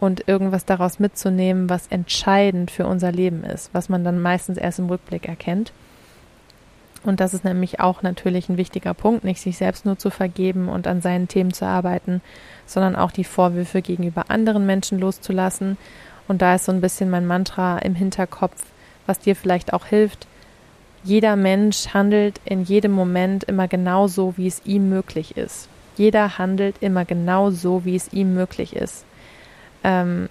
[0.01, 4.79] und irgendwas daraus mitzunehmen, was entscheidend für unser Leben ist, was man dann meistens erst
[4.79, 5.73] im Rückblick erkennt.
[7.05, 10.69] Und das ist nämlich auch natürlich ein wichtiger Punkt, nicht sich selbst nur zu vergeben
[10.69, 12.23] und an seinen Themen zu arbeiten,
[12.67, 15.77] sondern auch die Vorwürfe gegenüber anderen Menschen loszulassen.
[16.29, 18.65] Und da ist so ein bisschen mein Mantra im Hinterkopf,
[19.07, 20.27] was dir vielleicht auch hilft.
[21.03, 25.69] Jeder Mensch handelt in jedem Moment immer genau so, wie es ihm möglich ist.
[25.97, 29.05] Jeder handelt immer genau so, wie es ihm möglich ist.
[29.85, 30.31] Ähm,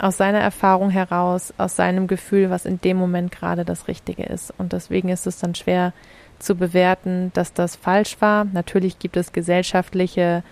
[0.00, 4.52] aus seiner Erfahrung heraus, aus seinem Gefühl, was in dem Moment gerade das Richtige ist.
[4.56, 5.92] Und deswegen ist es dann schwer
[6.38, 8.46] zu bewerten, dass das falsch war.
[8.46, 10.42] Natürlich gibt es gesellschaftliche,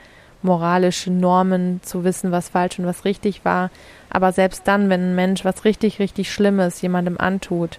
[0.43, 3.71] moralische Normen zu wissen, was falsch und was richtig war.
[4.11, 7.79] Aber selbst dann, wenn ein Mensch was richtig, richtig Schlimmes jemandem antut,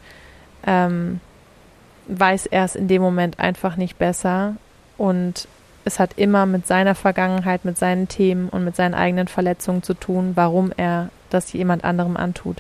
[0.66, 1.22] ähm,
[2.08, 4.56] weiß er es in dem Moment einfach nicht besser.
[4.98, 5.48] Und
[5.86, 9.94] es hat immer mit seiner Vergangenheit, mit seinen Themen und mit seinen eigenen Verletzungen zu
[9.94, 12.58] tun, warum er das jemand anderem antut.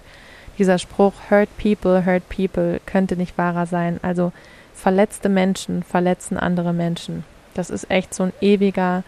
[0.58, 3.99] Dieser Spruch Hurt people, hurt people könnte nicht wahrer sein.
[4.01, 4.32] Also
[4.73, 7.23] verletzte Menschen verletzen andere Menschen.
[7.53, 9.03] Das ist echt so ein ewiger,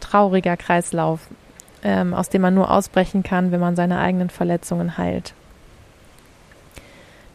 [0.00, 1.20] trauriger Kreislauf,
[1.82, 5.34] ähm, aus dem man nur ausbrechen kann, wenn man seine eigenen Verletzungen heilt.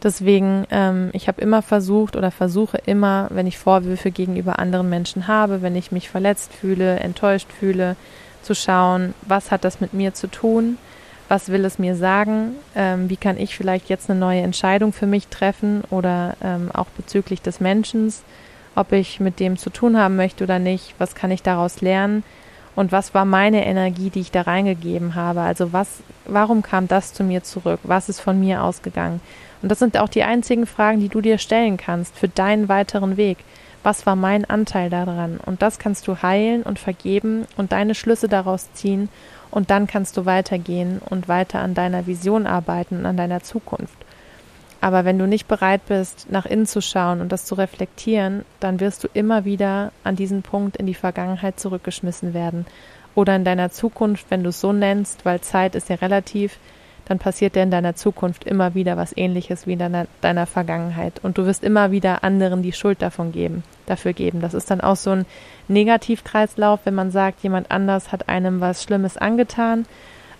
[0.02, 5.26] Deswegen, ähm, ich habe immer versucht oder versuche immer, wenn ich Vorwürfe gegenüber anderen Menschen
[5.26, 7.96] habe, wenn ich mich verletzt fühle, enttäuscht fühle,
[8.42, 10.78] zu schauen, was hat das mit mir zu tun,
[11.28, 15.06] was will es mir sagen, ähm, wie kann ich vielleicht jetzt eine neue Entscheidung für
[15.06, 18.12] mich treffen oder ähm, auch bezüglich des Menschen,
[18.74, 22.22] ob ich mit dem zu tun haben möchte oder nicht, was kann ich daraus lernen?
[22.76, 25.88] Und was war meine Energie, die ich da reingegeben habe, also was,
[26.26, 29.20] warum kam das zu mir zurück, was ist von mir ausgegangen?
[29.62, 33.16] Und das sind auch die einzigen Fragen, die du dir stellen kannst für deinen weiteren
[33.16, 33.38] Weg.
[33.86, 35.38] Was war mein Anteil daran?
[35.38, 39.08] Und das kannst du heilen und vergeben und deine Schlüsse daraus ziehen
[39.52, 43.96] und dann kannst du weitergehen und weiter an deiner Vision arbeiten und an deiner Zukunft.
[44.80, 48.80] Aber wenn du nicht bereit bist, nach innen zu schauen und das zu reflektieren, dann
[48.80, 52.66] wirst du immer wieder an diesen Punkt in die Vergangenheit zurückgeschmissen werden.
[53.14, 56.58] Oder in deiner Zukunft, wenn du es so nennst, weil Zeit ist ja relativ,
[57.06, 61.20] dann passiert dir in deiner Zukunft immer wieder was ähnliches wie in deiner, deiner Vergangenheit.
[61.22, 64.40] Und du wirst immer wieder anderen die Schuld davon geben, dafür geben.
[64.40, 65.26] Das ist dann auch so ein
[65.68, 69.86] Negativkreislauf, wenn man sagt, jemand anders hat einem was Schlimmes angetan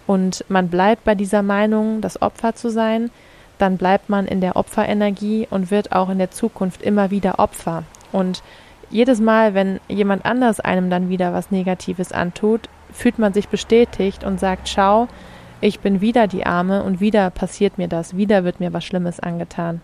[0.07, 3.11] und man bleibt bei dieser Meinung, das Opfer zu sein,
[3.59, 7.85] dann bleibt man in der Opferenergie und wird auch in der Zukunft immer wieder Opfer.
[8.13, 8.43] Und
[8.91, 14.25] jedes Mal, wenn jemand anders einem dann wieder was Negatives antut, fühlt man sich bestätigt
[14.25, 15.09] und sagt, schau,
[15.61, 19.21] ich bin wieder die Arme und wieder passiert mir das, wieder wird mir was Schlimmes
[19.21, 19.81] angetan.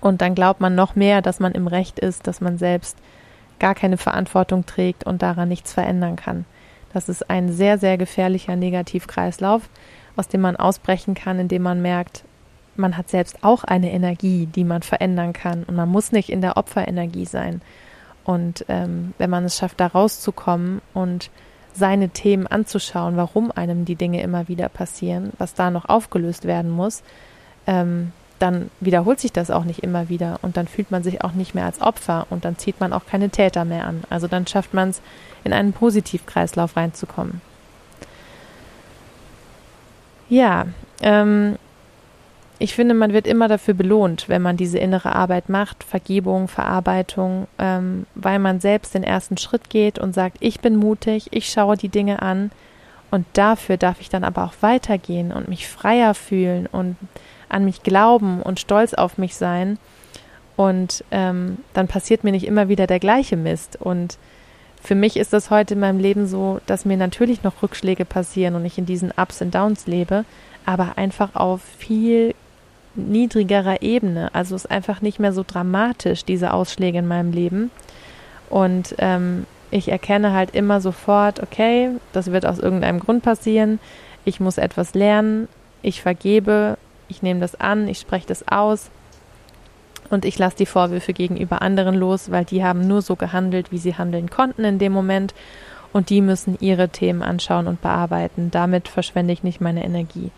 [0.00, 2.96] Und dann glaubt man noch mehr, dass man im Recht ist, dass man selbst
[3.58, 6.44] gar keine Verantwortung trägt und daran nichts verändern kann.
[6.92, 9.68] Das ist ein sehr, sehr gefährlicher Negativkreislauf,
[10.16, 12.24] aus dem man ausbrechen kann, indem man merkt,
[12.76, 16.40] man hat selbst auch eine Energie, die man verändern kann und man muss nicht in
[16.40, 17.62] der Opferenergie sein.
[18.24, 21.30] Und ähm, wenn man es schafft, da rauszukommen und
[21.76, 26.70] seine Themen anzuschauen, warum einem die Dinge immer wieder passieren, was da noch aufgelöst werden
[26.70, 27.02] muss,
[27.66, 31.32] ähm, dann wiederholt sich das auch nicht immer wieder und dann fühlt man sich auch
[31.32, 34.04] nicht mehr als Opfer und dann zieht man auch keine Täter mehr an.
[34.10, 35.00] Also dann schafft man es,
[35.44, 37.40] in einen Positivkreislauf reinzukommen.
[40.28, 40.66] Ja,
[41.02, 41.56] ähm,
[42.58, 47.46] ich finde, man wird immer dafür belohnt, wenn man diese innere Arbeit macht, Vergebung, Verarbeitung,
[47.58, 51.76] ähm, weil man selbst den ersten Schritt geht und sagt, ich bin mutig, ich schaue
[51.76, 52.50] die Dinge an
[53.10, 56.96] und dafür darf ich dann aber auch weitergehen und mich freier fühlen und
[57.48, 59.78] an mich glauben und stolz auf mich sein.
[60.56, 63.76] Und ähm, dann passiert mir nicht immer wieder der gleiche Mist.
[63.80, 64.18] Und
[64.82, 68.54] für mich ist das heute in meinem Leben so, dass mir natürlich noch Rückschläge passieren
[68.54, 70.24] und ich in diesen Ups und Downs lebe,
[70.64, 72.34] aber einfach auf viel
[72.96, 74.30] niedrigerer Ebene.
[74.34, 77.70] Also ist einfach nicht mehr so dramatisch, diese Ausschläge in meinem Leben.
[78.50, 83.78] Und ähm, ich erkenne halt immer sofort, okay, das wird aus irgendeinem Grund passieren.
[84.24, 85.48] Ich muss etwas lernen.
[85.82, 86.78] Ich vergebe.
[87.08, 87.88] Ich nehme das an.
[87.88, 88.90] Ich spreche das aus.
[90.10, 93.78] Und ich lasse die Vorwürfe gegenüber anderen los, weil die haben nur so gehandelt, wie
[93.78, 95.34] sie handeln konnten in dem Moment.
[95.92, 98.50] Und die müssen ihre Themen anschauen und bearbeiten.
[98.50, 100.30] Damit verschwende ich nicht meine Energie.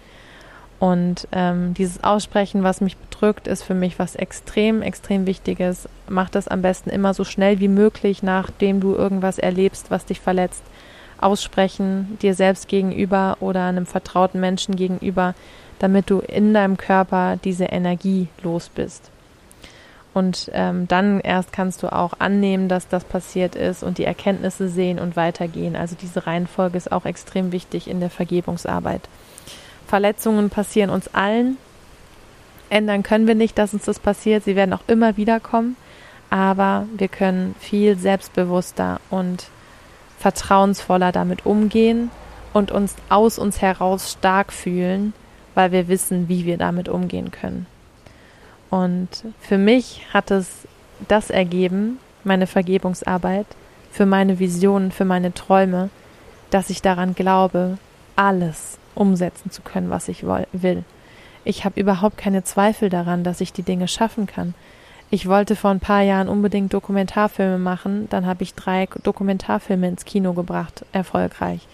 [0.80, 5.88] Und ähm, dieses Aussprechen, was mich bedrückt, ist für mich was extrem, extrem Wichtiges.
[6.08, 10.20] Mach das am besten immer so schnell wie möglich, nachdem du irgendwas erlebst, was dich
[10.20, 10.62] verletzt.
[11.20, 15.34] Aussprechen, dir selbst gegenüber oder einem vertrauten Menschen gegenüber,
[15.80, 19.10] damit du in deinem Körper diese Energie los bist.
[20.14, 24.68] Und ähm, dann erst kannst du auch annehmen, dass das passiert ist und die Erkenntnisse
[24.68, 25.76] sehen und weitergehen.
[25.76, 29.02] Also diese Reihenfolge ist auch extrem wichtig in der Vergebungsarbeit.
[29.88, 31.56] Verletzungen passieren uns allen.
[32.70, 34.44] Ändern können wir nicht, dass uns das passiert.
[34.44, 35.76] Sie werden auch immer wieder kommen.
[36.30, 39.48] Aber wir können viel selbstbewusster und
[40.18, 42.10] vertrauensvoller damit umgehen
[42.52, 45.14] und uns aus uns heraus stark fühlen,
[45.54, 47.66] weil wir wissen, wie wir damit umgehen können.
[48.68, 49.08] Und
[49.40, 50.66] für mich hat es
[51.06, 53.46] das ergeben, meine Vergebungsarbeit,
[53.90, 55.88] für meine Visionen, für meine Träume,
[56.50, 57.78] dass ich daran glaube,
[58.18, 60.84] alles umsetzen zu können, was ich will.
[61.44, 64.54] Ich habe überhaupt keine Zweifel daran, dass ich die Dinge schaffen kann.
[65.08, 70.04] Ich wollte vor ein paar Jahren unbedingt Dokumentarfilme machen, dann habe ich drei Dokumentarfilme ins
[70.04, 71.66] Kino gebracht, erfolgreich.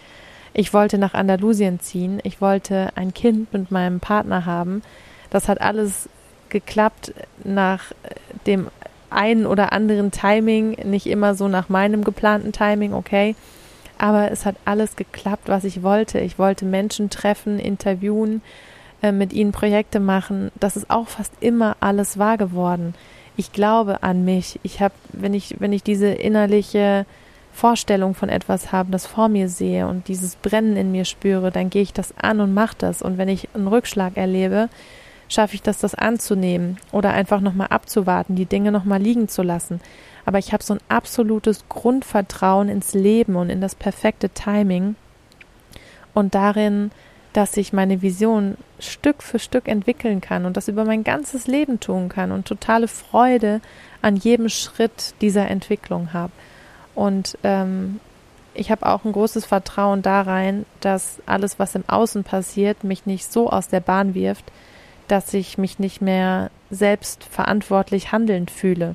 [0.52, 4.82] Ich wollte nach Andalusien ziehen, ich wollte ein Kind mit meinem Partner haben.
[5.30, 6.08] Das hat alles
[6.50, 7.92] geklappt nach
[8.46, 8.68] dem
[9.10, 13.34] einen oder anderen Timing, nicht immer so nach meinem geplanten Timing, okay.
[14.04, 16.20] Aber es hat alles geklappt, was ich wollte.
[16.20, 18.42] Ich wollte Menschen treffen, interviewen,
[19.00, 20.52] äh, mit ihnen Projekte machen.
[20.60, 22.94] Das ist auch fast immer alles wahr geworden.
[23.38, 24.60] Ich glaube an mich.
[24.62, 27.06] Ich habe, wenn ich, wenn ich diese innerliche
[27.54, 31.70] Vorstellung von etwas habe, das vor mir sehe und dieses Brennen in mir spüre, dann
[31.70, 33.00] gehe ich das an und mache das.
[33.00, 34.68] Und wenn ich einen Rückschlag erlebe,
[35.30, 39.80] schaffe ich das, das anzunehmen oder einfach nochmal abzuwarten, die Dinge nochmal liegen zu lassen.
[40.26, 44.96] Aber ich habe so ein absolutes Grundvertrauen ins Leben und in das perfekte Timing
[46.14, 46.90] und darin,
[47.32, 51.80] dass ich meine Vision Stück für Stück entwickeln kann und das über mein ganzes Leben
[51.80, 53.60] tun kann und totale Freude
[54.02, 56.32] an jedem Schritt dieser Entwicklung habe.
[56.94, 57.98] Und ähm,
[58.54, 63.04] ich habe auch ein großes Vertrauen da rein, dass alles, was im Außen passiert, mich
[63.04, 64.44] nicht so aus der Bahn wirft,
[65.08, 68.94] dass ich mich nicht mehr selbst verantwortlich handelnd fühle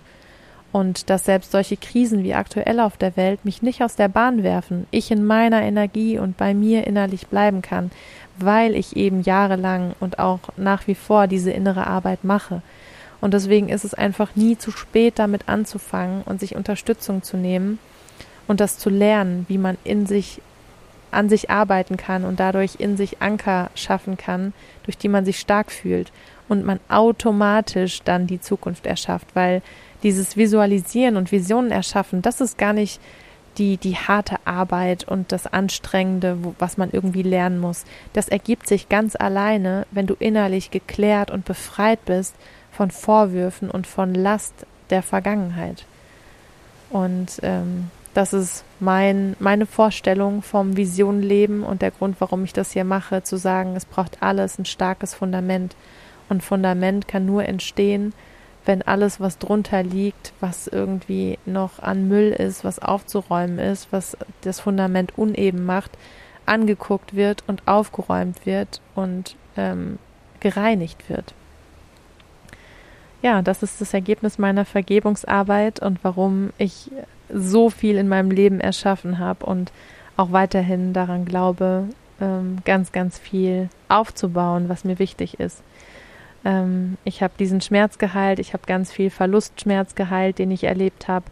[0.72, 4.44] und dass selbst solche Krisen wie aktuell auf der Welt mich nicht aus der Bahn
[4.44, 7.92] werfen, ich in meiner Energie und bei mir innerlich bleiben kann,
[8.38, 12.62] weil ich eben jahrelang und auch nach wie vor diese innere Arbeit mache.
[13.22, 17.80] Und deswegen ist es einfach nie zu spät, damit anzufangen und sich Unterstützung zu nehmen
[18.48, 20.42] und das zu lernen, wie man in sich
[21.12, 24.54] an sich arbeiten kann und dadurch in sich Anker schaffen kann,
[24.84, 26.12] durch die man sich stark fühlt
[26.48, 29.62] und man automatisch dann die Zukunft erschafft, weil
[30.04, 33.00] dieses Visualisieren und Visionen erschaffen, das ist gar nicht
[33.58, 37.84] die, die harte Arbeit und das Anstrengende, wo, was man irgendwie lernen muss.
[38.14, 42.36] Das ergibt sich ganz alleine, wenn du innerlich geklärt und befreit bist
[42.72, 44.54] von Vorwürfen und von Last
[44.90, 45.86] der Vergangenheit.
[46.90, 52.72] Und ähm, das ist mein, meine Vorstellung vom Visionenleben und der Grund, warum ich das
[52.72, 55.76] hier mache, zu sagen, es braucht alles ein starkes Fundament.
[56.30, 58.14] Und Fundament kann nur entstehen,
[58.70, 64.16] wenn alles, was drunter liegt, was irgendwie noch an Müll ist, was aufzuräumen ist, was
[64.42, 65.98] das Fundament uneben macht,
[66.46, 69.98] angeguckt wird und aufgeräumt wird und ähm,
[70.40, 71.34] gereinigt wird.
[73.24, 76.92] Ja, das ist das Ergebnis meiner Vergebungsarbeit und warum ich
[77.34, 79.72] so viel in meinem Leben erschaffen habe und
[80.16, 81.86] auch weiterhin daran glaube,
[82.22, 85.64] ähm, ganz, ganz viel aufzubauen, was mir wichtig ist.
[86.46, 91.08] Ähm, ich habe diesen Schmerz geheilt, ich habe ganz viel Verlustschmerz geheilt, den ich erlebt
[91.08, 91.26] habe.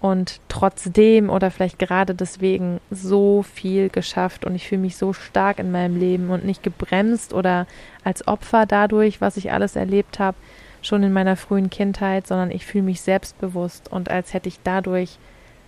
[0.00, 5.58] Und trotzdem oder vielleicht gerade deswegen so viel geschafft und ich fühle mich so stark
[5.58, 7.66] in meinem Leben und nicht gebremst oder
[8.02, 10.38] als Opfer dadurch, was ich alles erlebt habe,
[10.80, 15.18] schon in meiner frühen Kindheit, sondern ich fühle mich selbstbewusst und als hätte ich dadurch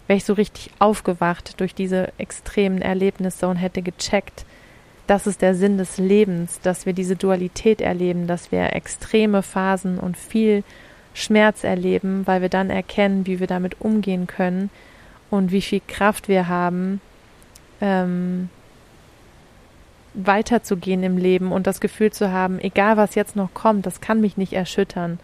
[0.06, 4.44] wäre ich so richtig aufgewacht durch diese extremen Erlebnisse und hätte gecheckt,
[5.06, 9.98] das ist der Sinn des Lebens, dass wir diese Dualität erleben, dass wir extreme Phasen
[9.98, 10.64] und viel
[11.14, 14.70] Schmerz erleben, weil wir dann erkennen, wie wir damit umgehen können
[15.30, 17.00] und wie viel Kraft wir haben,
[17.80, 18.48] ähm,
[20.14, 24.20] weiterzugehen im Leben und das Gefühl zu haben, egal was jetzt noch kommt, das kann
[24.20, 25.18] mich nicht erschüttern.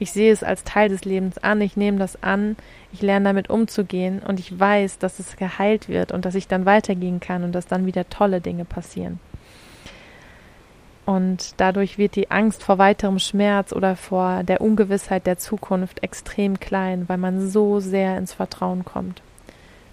[0.00, 2.56] Ich sehe es als Teil des Lebens an, ich nehme das an,
[2.90, 6.64] ich lerne damit umzugehen und ich weiß, dass es geheilt wird und dass ich dann
[6.64, 9.20] weitergehen kann und dass dann wieder tolle Dinge passieren.
[11.04, 16.58] Und dadurch wird die Angst vor weiterem Schmerz oder vor der Ungewissheit der Zukunft extrem
[16.58, 19.20] klein, weil man so sehr ins Vertrauen kommt.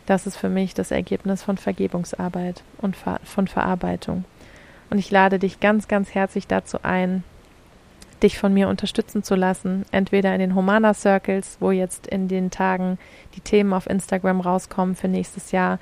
[0.05, 4.24] Das ist für mich das Ergebnis von Vergebungsarbeit und von Verarbeitung.
[4.89, 7.26] Und ich lade dich ganz, ganz herzlich dazu ein,
[8.24, 12.51] dich von mir unterstützen zu lassen, entweder in den Humana Circles, wo jetzt in den
[12.51, 12.97] Tagen
[13.36, 15.80] die Themen auf Instagram rauskommen für nächstes Jahr,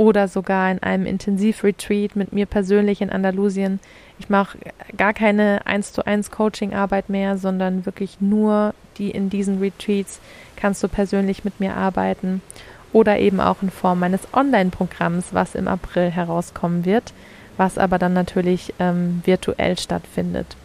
[0.00, 3.80] oder sogar in einem Intensivretreat mit mir persönlich in Andalusien.
[4.18, 4.56] Ich mache
[4.96, 10.20] gar keine 1 zu 1 Coaching-Arbeit mehr, sondern wirklich nur die in diesen Retreats
[10.56, 12.40] kannst du persönlich mit mir arbeiten
[12.94, 17.12] oder eben auch in Form meines Online-Programms, was im April herauskommen wird,
[17.58, 20.56] was aber dann natürlich ähm, virtuell stattfindet.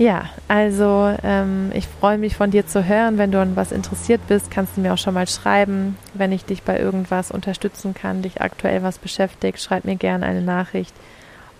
[0.00, 3.18] Ja, also ähm, ich freue mich von dir zu hören.
[3.18, 5.98] Wenn du an was interessiert bist, kannst du mir auch schon mal schreiben.
[6.14, 10.40] Wenn ich dich bei irgendwas unterstützen kann, dich aktuell was beschäftigt, schreib mir gerne eine
[10.40, 10.94] Nachricht.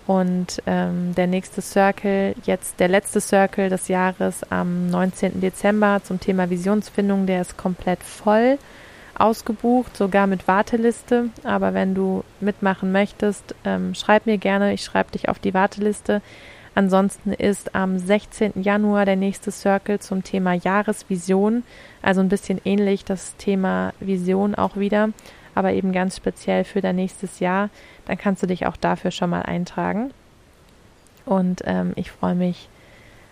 [0.07, 5.39] Und ähm, der nächste Circle, jetzt der letzte Circle des Jahres am 19.
[5.39, 8.57] Dezember zum Thema Visionsfindung, der ist komplett voll
[9.15, 11.25] ausgebucht, sogar mit Warteliste.
[11.43, 14.73] Aber wenn du mitmachen möchtest, ähm, schreib mir gerne.
[14.73, 16.23] Ich schreibe dich auf die Warteliste.
[16.73, 18.61] Ansonsten ist am 16.
[18.61, 21.63] Januar der nächste Circle zum Thema Jahresvision,
[22.01, 25.09] also ein bisschen ähnlich das Thema Vision auch wieder,
[25.53, 27.69] aber eben ganz speziell für dein nächstes Jahr.
[28.05, 30.11] Dann kannst du dich auch dafür schon mal eintragen.
[31.25, 32.69] Und ähm, ich freue mich,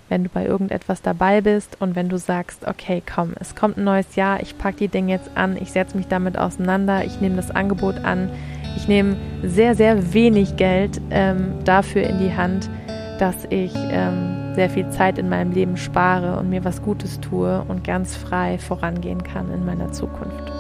[0.10, 3.84] wenn du bei irgendetwas dabei bist und wenn du sagst, okay, komm, es kommt ein
[3.84, 7.36] neues Jahr, ich packe die Dinge jetzt an, ich setze mich damit auseinander, ich nehme
[7.36, 8.30] das Angebot an,
[8.76, 12.70] ich nehme sehr, sehr wenig Geld ähm, dafür in die Hand,
[13.20, 17.64] dass ich ähm, sehr viel Zeit in meinem Leben spare und mir was Gutes tue
[17.68, 20.52] und ganz frei vorangehen kann in meiner Zukunft.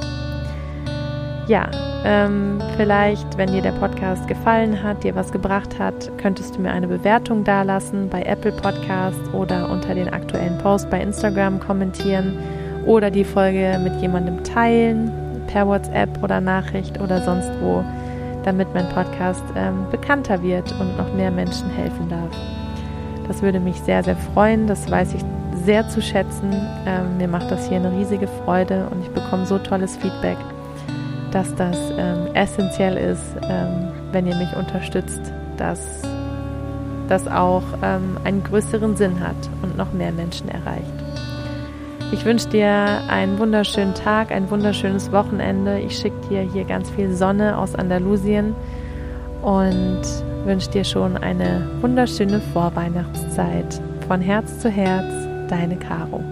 [1.47, 1.69] Ja,
[2.05, 6.71] ähm, vielleicht, wenn dir der Podcast gefallen hat, dir was gebracht hat, könntest du mir
[6.71, 12.37] eine Bewertung dalassen bei Apple Podcast oder unter den aktuellen Post bei Instagram kommentieren
[12.85, 15.11] oder die Folge mit jemandem teilen
[15.47, 17.83] per WhatsApp oder Nachricht oder sonst wo
[18.43, 22.35] damit mein Podcast ähm, bekannter wird und noch mehr Menschen helfen darf.
[23.27, 24.65] Das würde mich sehr, sehr freuen.
[24.67, 25.23] Das weiß ich
[25.63, 26.51] sehr zu schätzen.
[26.85, 30.37] Ähm, mir macht das hier eine riesige Freude und ich bekomme so tolles Feedback,
[31.31, 35.21] dass das ähm, essentiell ist, ähm, wenn ihr mich unterstützt,
[35.57, 36.01] dass
[37.07, 40.98] das auch ähm, einen größeren Sinn hat und noch mehr Menschen erreicht.
[42.11, 45.79] Ich wünsche dir einen wunderschönen Tag, ein wunderschönes Wochenende.
[45.79, 48.55] Ich schicke dir hier ganz viel Sonne aus Andalusien
[49.43, 50.01] und
[50.43, 53.79] wünsche dir schon eine wunderschöne Vorweihnachtszeit.
[54.07, 55.05] Von Herz zu Herz,
[55.49, 56.23] deine Caro.